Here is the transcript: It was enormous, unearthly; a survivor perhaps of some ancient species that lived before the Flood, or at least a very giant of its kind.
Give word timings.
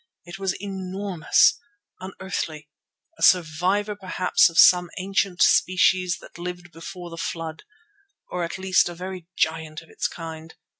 It 0.25 0.39
was 0.39 0.59
enormous, 0.59 1.59
unearthly; 1.99 2.71
a 3.19 3.21
survivor 3.21 3.95
perhaps 3.95 4.49
of 4.49 4.57
some 4.57 4.89
ancient 4.97 5.43
species 5.43 6.17
that 6.21 6.39
lived 6.39 6.71
before 6.71 7.11
the 7.11 7.17
Flood, 7.17 7.61
or 8.31 8.43
at 8.43 8.57
least 8.57 8.89
a 8.89 8.95
very 8.95 9.27
giant 9.37 9.81
of 9.83 9.91
its 9.91 10.07
kind. 10.07 10.55